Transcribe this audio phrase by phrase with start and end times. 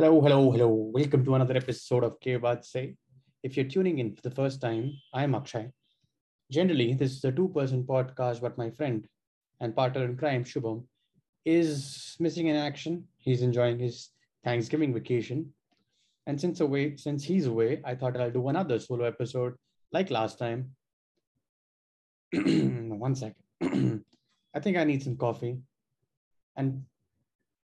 [0.00, 0.68] Hello, hello, hello.
[0.94, 2.94] Welcome to another episode of K Baat Say.
[3.42, 5.72] If you're tuning in for the first time, I'm Akshay.
[6.52, 9.08] Generally, this is a two person podcast, but my friend
[9.58, 10.84] and partner in crime, Shubham,
[11.44, 13.08] is missing in action.
[13.16, 14.10] He's enjoying his
[14.44, 15.52] Thanksgiving vacation.
[16.28, 19.54] And since away, since he's away, I thought I'll do another solo episode
[19.90, 20.76] like last time.
[22.32, 24.04] One second.
[24.54, 25.58] I think I need some coffee.
[26.56, 26.84] And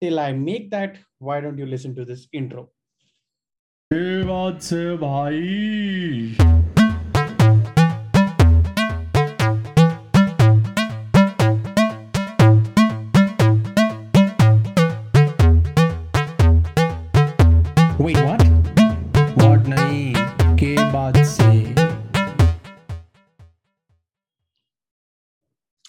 [0.00, 2.70] Till I make that, why don't you listen to this intro?
[3.90, 5.02] Hey, what's up,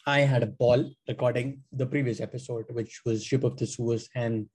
[0.10, 4.48] I had a ball recording the previous episode, which was Ship of Theseus and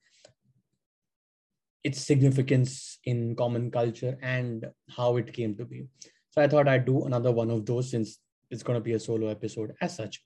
[1.81, 4.65] its significance in common culture and
[4.97, 5.85] how it came to be.
[6.31, 8.19] So I thought I'd do another one of those since
[8.51, 10.21] it's going to be a solo episode as such.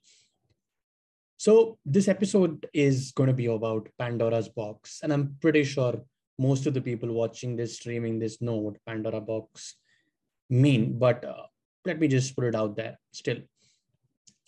[1.36, 5.94] So this episode is going to be about Pandora's box, and I'm pretty sure
[6.40, 9.76] most of the people watching this, streaming this, know what Pandora box
[10.48, 10.98] mean.
[10.98, 11.44] But uh,
[11.84, 13.38] let me just put it out there still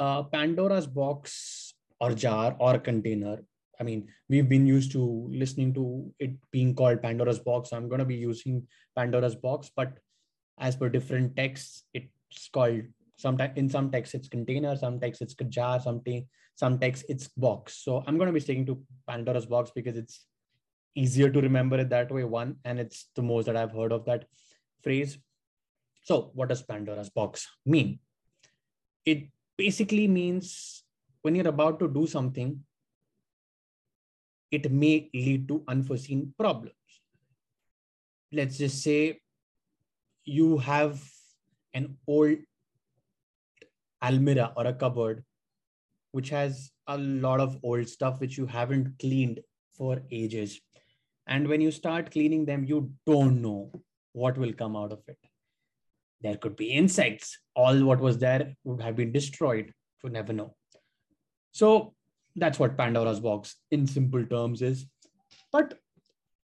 [0.03, 3.39] uh, Pandora's box or jar or container.
[3.81, 5.03] I mean, we've been used to
[5.42, 5.84] listening to
[6.19, 7.72] it being called Pandora's box.
[7.72, 9.98] I'm going to be using Pandora's box, but
[10.59, 12.83] as per different texts, it's called
[13.17, 16.03] sometimes in some texts it's container, some texts it's jar, some
[16.55, 17.78] some texts it's box.
[17.84, 20.27] So I'm going to be sticking to Pandora's box because it's
[20.94, 22.25] easier to remember it that way.
[22.25, 24.27] One, and it's the most that I've heard of that
[24.83, 25.19] phrase.
[26.05, 28.00] So, what does Pandora's box mean?
[29.05, 30.84] It basically means
[31.22, 32.61] when you're about to do something,
[34.50, 36.75] it may lead to unforeseen problems.
[38.33, 39.20] Let's just say
[40.25, 41.03] you have
[41.75, 42.39] an old
[44.03, 45.25] almirah or a cupboard
[46.12, 49.41] which has a lot of old stuff which you haven't cleaned
[49.75, 50.60] for ages.
[51.26, 53.72] And when you start cleaning them, you don't know
[54.12, 55.19] what will come out of it
[56.22, 57.38] there could be insects.
[57.55, 59.72] All what was there would have been destroyed.
[60.03, 60.55] You never know.
[61.53, 61.94] So
[62.34, 64.87] that's what pandora's box in simple terms is.
[65.50, 65.78] But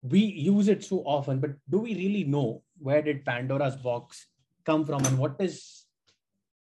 [0.02, 4.26] we use it so often but do we really know where did pandora's box
[4.66, 5.84] come from and what is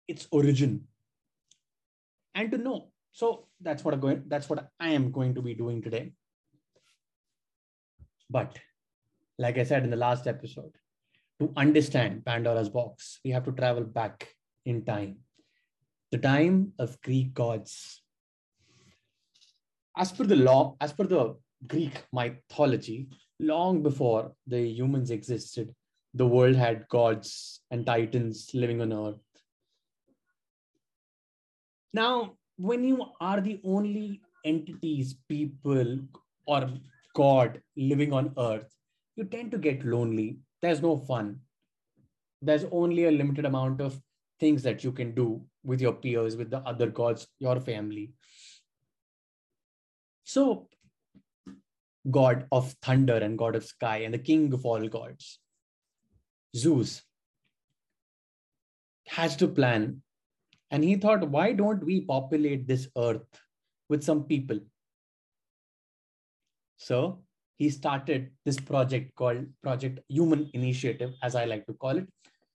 [0.08, 0.86] its origin?
[2.36, 2.92] And to know.
[3.12, 6.14] So that's what i'm going that's what i am going to be doing today.
[8.30, 8.58] But
[9.38, 10.74] like i said in the last episode
[11.40, 14.28] to understand Pandora's box, we have to travel back
[14.66, 15.18] in time,
[16.12, 18.02] the time of Greek gods.
[19.98, 21.36] As per the law, as per the
[21.68, 25.74] Greek mythology, long before the humans existed,
[26.14, 29.22] the world had gods and titans living on earth.
[31.94, 36.00] Now, when you are the only entities, people,
[36.46, 36.70] or
[37.16, 38.70] God living on earth,
[39.16, 41.40] you tend to get lonely there's no fun.
[42.42, 44.00] There's only a limited amount of
[44.40, 48.14] things that you can do with your peers, with the other gods, your family.
[50.24, 50.68] So,
[52.10, 55.40] God of thunder and God of sky and the king of all gods,
[56.56, 57.02] Zeus,
[59.08, 60.02] has to plan.
[60.72, 63.42] And he thought, why don't we populate this earth
[63.90, 64.60] with some people?
[66.78, 67.24] So
[67.60, 72.08] he started this project called Project Human Initiative, as I like to call it,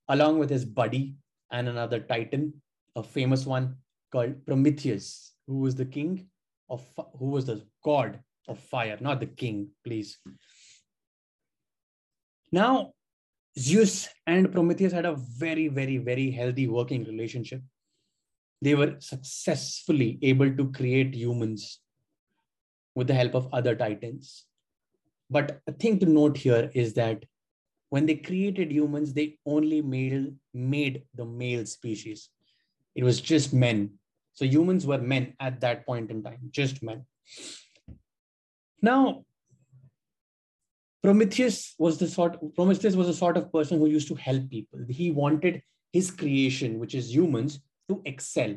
[0.09, 1.17] along with his buddy
[1.53, 2.55] and another titan,
[2.97, 3.77] a famous one
[4.11, 6.27] called Prometheus, who was the king
[6.71, 6.83] of,
[7.19, 10.19] who was the god of fire, not the king, please.
[12.51, 12.93] Now,
[13.59, 17.61] Zeus and Prometheus had a very, very, very healthy working relationship.
[18.63, 21.81] They were successfully able to create humans
[22.95, 24.47] with the help of other titans
[25.35, 27.25] but a thing to note here is that
[27.91, 32.29] when they created humans, they only made, made the male species.
[32.95, 33.95] It was just men.
[34.35, 37.05] So humans were men at that point in time, just men.
[38.81, 39.25] Now,
[41.03, 44.81] Prometheus was the sort Prometheus was a sort of person who used to help people.
[44.89, 47.59] He wanted his creation, which is humans,
[47.89, 48.57] to excel.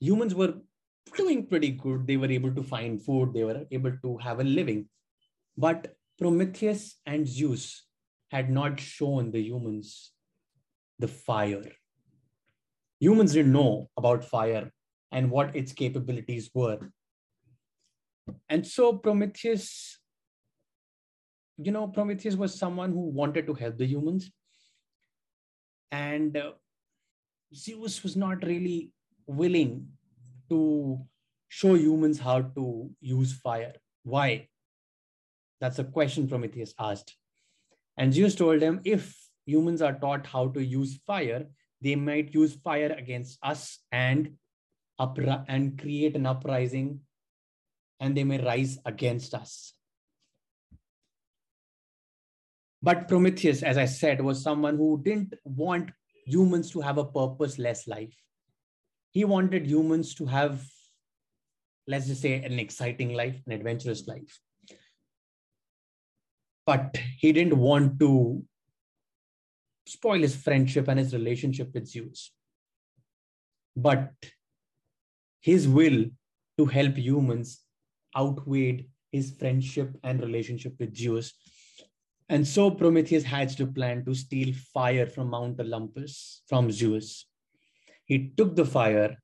[0.00, 0.54] Humans were
[1.16, 2.06] doing pretty good.
[2.06, 4.88] They were able to find food, they were able to have a living.
[5.56, 7.84] But Prometheus and Zeus
[8.30, 10.12] had not shown the humans
[10.98, 11.70] the fire.
[13.00, 14.72] Humans didn't know about fire
[15.12, 16.78] and what its capabilities were.
[18.48, 19.98] And so Prometheus
[21.58, 24.30] you know, Prometheus was someone who wanted to help the humans.
[25.90, 26.52] And uh,
[27.54, 28.92] Zeus was not really
[29.26, 29.88] willing
[30.50, 31.00] to
[31.48, 33.74] show humans how to use fire.
[34.02, 34.48] Why?
[35.60, 37.16] That's a question Prometheus asked.
[37.96, 39.16] And Zeus told him if
[39.46, 41.46] humans are taught how to use fire,
[41.80, 44.34] they might use fire against us and
[45.00, 47.00] upri- and create an uprising
[48.00, 49.72] and they may rise against us.
[52.82, 55.90] But Prometheus, as I said, was someone who didn't want
[56.26, 58.14] humans to have a purposeless life.
[59.16, 60.62] He wanted humans to have,
[61.86, 64.38] let's just say, an exciting life, an adventurous life.
[66.66, 68.44] But he didn't want to
[69.86, 72.30] spoil his friendship and his relationship with Zeus.
[73.74, 74.12] But
[75.40, 76.04] his will
[76.58, 77.62] to help humans
[78.14, 81.32] outweighed his friendship and relationship with Zeus.
[82.28, 87.24] And so Prometheus hatched a plan to steal fire from Mount Olympus from Zeus.
[88.06, 89.16] He took the fire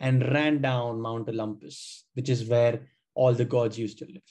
[0.00, 4.22] and ran down Mount Olympus, which is where all the gods used to live.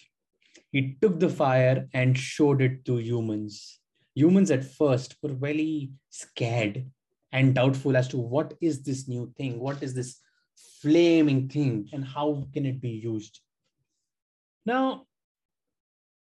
[0.71, 3.79] He took the fire and showed it to humans.
[4.15, 6.89] Humans at first were very scared
[7.31, 9.59] and doubtful as to what is this new thing?
[9.59, 10.19] What is this
[10.81, 11.87] flaming thing?
[11.93, 13.39] And how can it be used?
[14.65, 15.05] Now,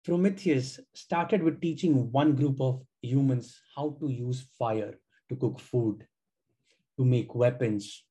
[0.05, 4.99] Prometheus started with teaching one group of humans how to use fire
[5.29, 6.07] to cook food,
[6.99, 8.05] to make weapons.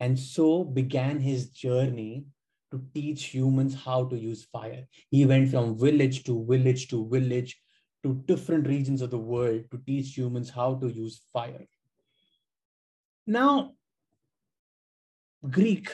[0.00, 2.26] And so began his journey
[2.72, 4.84] to teach humans how to use fire.
[5.10, 7.56] He went from village to village to village
[8.02, 11.66] to different regions of the world to teach humans how to use fire.
[13.26, 13.72] Now,
[15.48, 15.90] Greek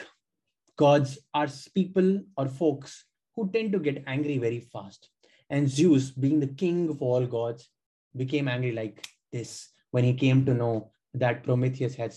[0.77, 3.05] gods are people or folks
[3.35, 5.09] who tend to get angry very fast.
[5.49, 7.69] And Zeus, being the king of all gods,
[8.15, 12.13] became angry like this when he came to know that Prometheus had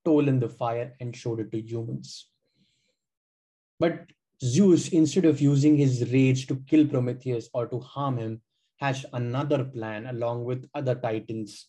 [0.00, 2.28] stolen the fire and showed it to humans.
[3.78, 4.06] But
[4.42, 8.40] Zeus, instead of using his rage to kill Prometheus or to harm him,
[8.76, 11.68] hatched another plan along with other titans.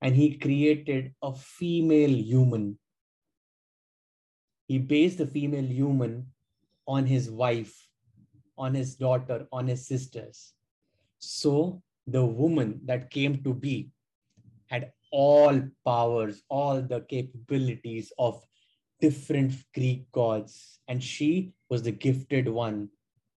[0.00, 2.78] And he created a female human.
[4.68, 6.28] He based the female human
[6.86, 7.88] on his wife,
[8.56, 10.54] on his daughter, on his sisters.
[11.18, 13.90] So the woman that came to be
[14.66, 18.42] had all powers, all the capabilities of
[19.00, 20.80] different Greek gods.
[20.88, 22.88] And she was the gifted one,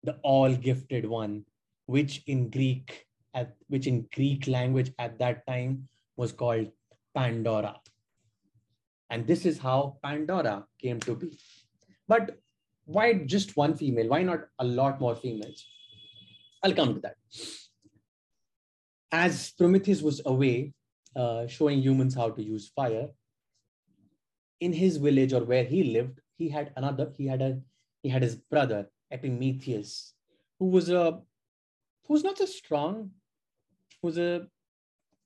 [0.03, 1.45] the all gifted one,
[1.85, 6.71] which in Greek, at which in Greek language at that time was called
[7.13, 7.75] Pandora.
[9.09, 11.38] And this is how Pandora came to be.
[12.07, 12.38] But
[12.85, 14.07] why just one female?
[14.07, 15.65] Why not a lot more females?
[16.63, 17.15] I'll come to that.
[19.12, 20.74] As Prometheus was away,
[21.17, 23.09] uh, showing humans how to use fire,
[24.59, 27.59] in his village or where he lived, he had another, he had a
[28.03, 30.13] he had his brother, Epimetheus,
[30.59, 31.19] who was a
[32.05, 33.11] who was not so strong,
[34.01, 34.47] was a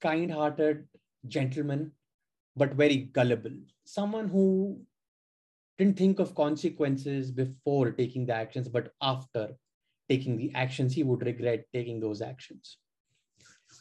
[0.02, 0.88] kind-hearted
[1.28, 1.92] gentleman,
[2.56, 3.58] but very gullible.
[3.84, 4.82] Someone who
[5.78, 9.50] didn't think of consequences before taking the actions, but after
[10.10, 12.78] taking the actions, he would regret taking those actions.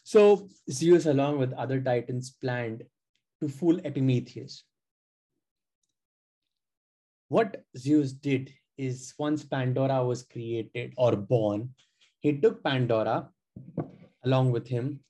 [0.03, 2.85] So Zeus, along with other titans, planned
[3.41, 4.65] to fool Epimetheus.
[7.29, 11.71] What Zeus did is once Pandora was created or born,
[12.21, 13.29] he took Pandora
[14.25, 15.01] along with him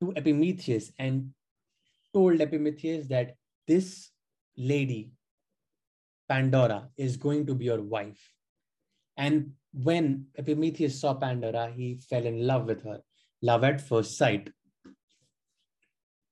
[0.00, 1.30] to Epimetheus and
[2.14, 3.34] told Epimetheus that
[3.66, 4.10] this
[4.56, 5.12] lady
[6.28, 8.32] Pandora is going to be your wife.
[9.16, 13.00] And when Epimetheus saw Pandora, he fell in love with her,
[13.42, 14.50] love at first sight.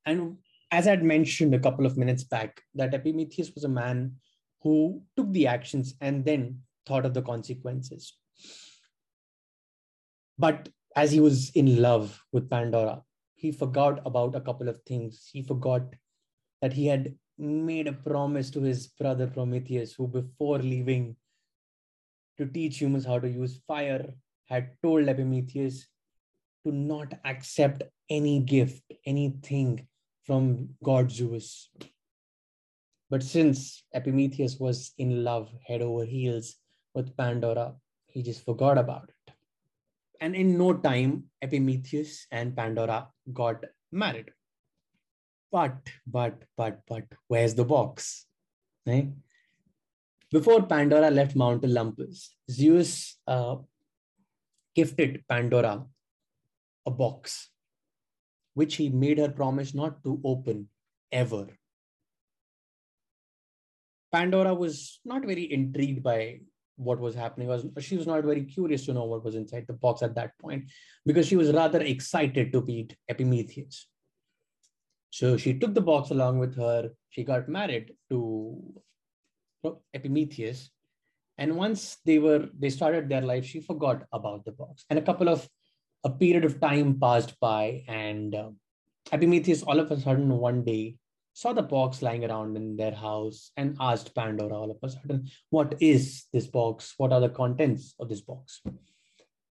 [0.05, 0.37] And
[0.71, 4.17] as I'd mentioned a couple of minutes back, that Epimetheus was a man
[4.63, 8.17] who took the actions and then thought of the consequences.
[10.39, 13.03] But as he was in love with Pandora,
[13.35, 15.29] he forgot about a couple of things.
[15.33, 15.83] He forgot
[16.63, 21.17] that he had made a promise to his brother Prometheus, who before leaving
[22.39, 24.15] to teach humans how to use fire,
[24.47, 25.87] had told Epimetheus
[26.66, 29.87] to not accept any gift, anything
[30.25, 31.70] from God Zeus.
[33.08, 36.56] But since Epimetheus was in love head over heels
[36.92, 37.75] with Pandora,
[38.06, 39.35] he just forgot about it.
[40.20, 44.30] And in no time, Epimetheus and Pandora got married.
[45.52, 48.26] But, but, but, but, where's the box?
[48.85, 49.12] Right?
[50.32, 53.56] Before Pandora left Mount Olympus, Zeus uh,
[54.75, 55.87] gifted Pandora
[56.87, 57.50] a box,
[58.55, 60.69] which he made her promise not to open
[61.12, 61.49] ever.
[64.12, 66.40] Pandora was not very intrigued by
[66.76, 67.49] what was happening.
[67.49, 70.38] Was she was not very curious to know what was inside the box at that
[70.38, 70.71] point
[71.05, 73.88] because she was rather excited to meet Epimetheus.
[75.11, 76.90] So she took the box along with her.
[77.11, 78.83] She got married to
[79.95, 80.71] Epimetheus,
[81.38, 84.85] and once they were they started their life, she forgot about the box.
[84.90, 85.49] And a couple of
[86.05, 88.50] a period of time passed by, and uh,
[89.12, 90.97] Epimetheus all of a sudden one day
[91.33, 95.29] saw the box lying around in their house and asked Pandora all of a sudden,
[95.50, 96.95] What is this box?
[96.97, 98.62] What are the contents of this box?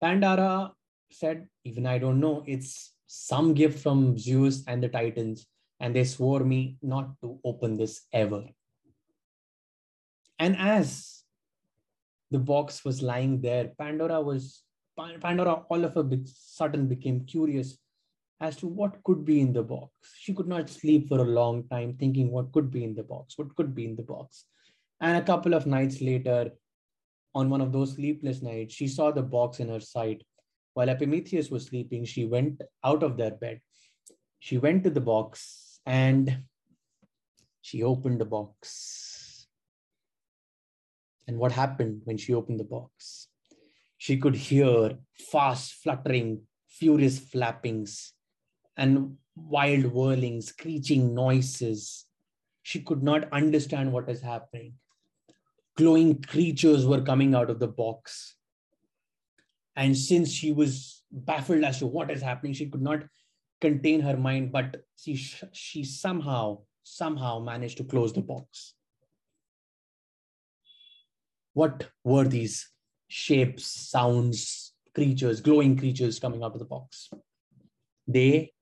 [0.02, 0.72] Pandora
[1.12, 2.44] said, Even I don't know.
[2.48, 5.48] It's some gift from Zeus and the Titans,
[5.80, 8.44] and they swore me not to open this ever.
[10.40, 11.24] And as
[12.32, 14.64] the box was lying there, Pandora was
[14.98, 17.78] Pandora all of a sudden became curious
[18.40, 19.92] as to what could be in the box.
[20.20, 23.38] She could not sleep for a long time thinking what could be in the box,
[23.38, 24.46] what could be in the box.
[25.00, 26.52] And a couple of nights later,
[27.36, 30.24] on one of those sleepless nights, she saw the box in her sight.
[30.74, 33.62] While Epimetheus was sleeping, she went out of their bed.
[34.40, 36.44] She went to the box and
[37.62, 39.48] she opened the box.
[41.28, 43.28] And what happened when she opened the box?
[43.98, 44.98] She could hear
[45.32, 48.12] fast fluttering, furious flappings
[48.76, 52.06] and wild whirling, screeching noises.
[52.62, 54.74] She could not understand what is happening.
[55.76, 58.36] Glowing creatures were coming out of the box.
[59.76, 63.04] And since she was baffled as to what is happening, she could not
[63.62, 68.74] contain her mind, but she, she somehow, somehow managed to close the box.
[71.54, 72.70] What were these
[73.08, 77.10] shapes, sounds, creatures, glowing creatures coming out of the box?
[78.08, 78.54] They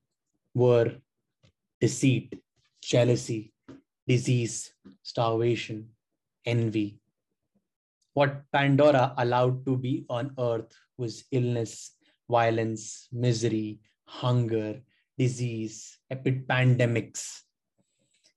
[0.54, 0.96] were
[1.80, 2.40] deceit,
[2.82, 3.54] jealousy,
[4.08, 5.90] disease, starvation,
[6.46, 7.00] envy.
[8.14, 11.92] What Pandora allowed to be on earth was illness,
[12.30, 14.82] violence, misery, hunger,
[15.18, 17.42] disease, pandemics.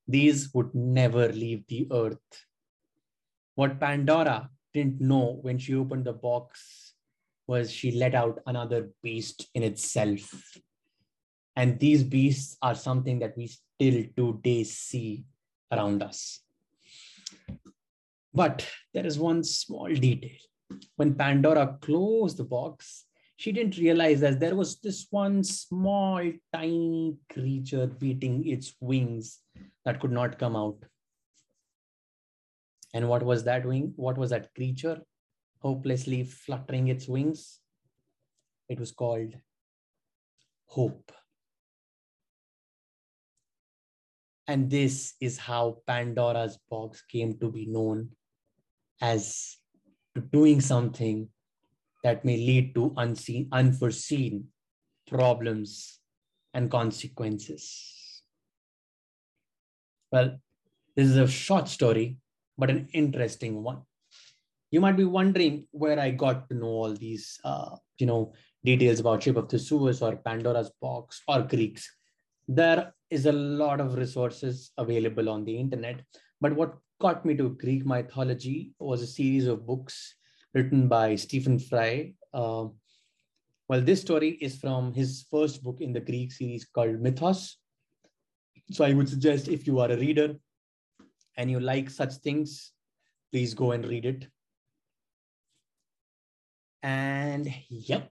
[0.07, 2.47] These would never leave the earth.
[3.55, 6.95] What Pandora didn't know when she opened the box
[7.47, 10.59] was she let out another beast in itself.
[11.57, 15.25] And these beasts are something that we still today see
[15.73, 16.41] around us.
[18.33, 20.39] But there is one small detail.
[20.97, 23.07] When Pandora closed the box,
[23.37, 26.21] she didn't realize that there was this one small,
[26.53, 29.39] tiny creature beating its wings
[29.85, 30.85] that could not come out.
[32.95, 33.93] And what was that wing?
[33.97, 35.01] What was that creature
[35.61, 37.61] hopelessly fluttering its wings?
[38.69, 39.35] It was called
[40.67, 41.13] hope.
[44.47, 48.11] And this is how Pandora's box came to be known
[49.01, 49.59] as
[50.33, 51.29] doing something
[52.03, 54.49] that may lead to unseen, unforeseen
[55.07, 56.01] problems
[56.55, 58.23] and consequences.
[60.11, 60.39] Well,
[60.97, 62.17] this is a short story,
[62.59, 63.83] but an interesting one.
[64.71, 68.35] You might be wondering where I got to know all these, uh, you know,
[68.65, 71.91] details about Ship of Theseus or Pandora's box or Greeks.
[72.49, 76.03] There is a lot of resources available on the internet.
[76.41, 80.15] But what got me to Greek mythology was a series of books
[80.53, 82.15] written by Stephen Fry.
[82.35, 82.67] Uh,
[83.69, 87.57] well, this story is from his first book in the Greek series called Mythos.
[88.71, 90.37] So I would suggest if you are a reader
[91.39, 92.73] and you like such things,
[93.33, 94.27] please go and read it.
[96.83, 98.11] And yep,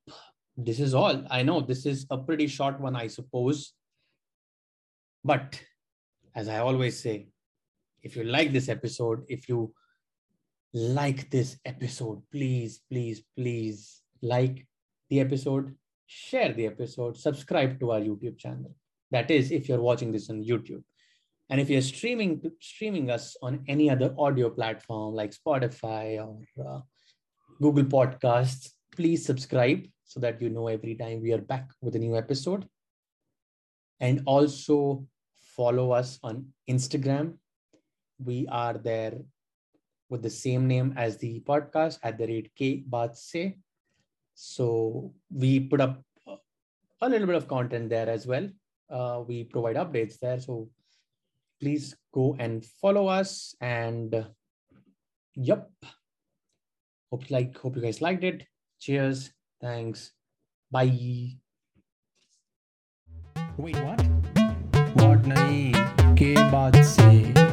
[0.55, 1.23] this is all.
[1.29, 3.73] I know this is a pretty short one, I suppose.
[5.23, 5.61] But
[6.35, 7.27] as I always say,
[8.01, 9.73] if you like this episode, if you
[10.73, 14.65] like this episode, please, please, please like
[15.09, 18.73] the episode, share the episode, subscribe to our YouTube channel.
[19.11, 20.83] That is, if you're watching this on YouTube.
[21.49, 26.81] And if you're streaming streaming us on any other audio platform like Spotify or uh,
[27.61, 31.99] Google Podcasts, please subscribe so that you know every time we are back with a
[31.99, 32.67] new episode.
[33.99, 35.05] And also
[35.55, 37.37] follow us on Instagram.
[38.23, 39.17] We are there
[40.09, 43.53] with the same name as the podcast at the rate K Batse.
[44.35, 46.03] So we put up
[47.01, 48.49] a little bit of content there as well.
[48.89, 50.39] Uh, we provide updates there.
[50.39, 50.69] So
[51.60, 53.54] please go and follow us.
[53.60, 54.24] And uh,
[55.34, 55.70] yep.
[57.10, 58.46] Hope you like, hope you guys liked it.
[58.80, 59.32] Cheers.
[59.60, 60.12] Thanks.
[60.70, 61.36] Bye.
[63.58, 64.00] Wait, what?
[64.96, 65.72] What नहीं
[66.16, 67.45] के बाद से